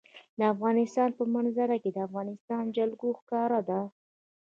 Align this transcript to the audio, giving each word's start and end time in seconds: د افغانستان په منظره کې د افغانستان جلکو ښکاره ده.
د 0.39 0.41
افغانستان 0.53 1.09
په 1.17 1.23
منظره 1.35 1.77
کې 1.83 1.89
د 1.93 1.97
افغانستان 2.07 2.63
جلکو 2.77 3.07
ښکاره 3.19 3.59
ده. 3.69 3.81